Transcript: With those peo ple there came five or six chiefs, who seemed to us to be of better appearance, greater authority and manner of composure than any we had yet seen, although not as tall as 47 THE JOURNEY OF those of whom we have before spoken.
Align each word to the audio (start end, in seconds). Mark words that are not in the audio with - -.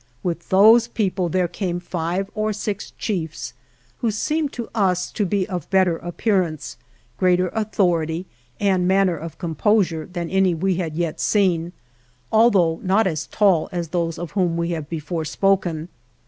With 0.23 0.49
those 0.49 0.87
peo 0.87 1.11
ple 1.11 1.29
there 1.29 1.47
came 1.47 1.79
five 1.79 2.31
or 2.33 2.53
six 2.53 2.89
chiefs, 2.97 3.53
who 3.99 4.09
seemed 4.09 4.51
to 4.53 4.67
us 4.73 5.11
to 5.11 5.27
be 5.27 5.47
of 5.47 5.69
better 5.69 5.97
appearance, 5.97 6.75
greater 7.17 7.49
authority 7.49 8.25
and 8.59 8.87
manner 8.87 9.15
of 9.15 9.37
composure 9.37 10.09
than 10.11 10.27
any 10.27 10.55
we 10.55 10.77
had 10.77 10.95
yet 10.95 11.19
seen, 11.19 11.71
although 12.31 12.79
not 12.81 13.05
as 13.05 13.27
tall 13.27 13.69
as 13.71 13.89
47 13.89 13.91
THE 13.91 13.91
JOURNEY 13.91 13.91
OF 13.91 13.91
those 13.91 14.17
of 14.17 14.31
whom 14.31 14.57
we 14.57 14.69
have 14.71 14.89
before 14.89 15.23
spoken. 15.25 15.87